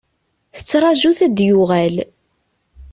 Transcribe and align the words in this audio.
Tettraju-t 0.57 1.19
ad 1.25 1.33
d-yuɣal. 1.37 1.95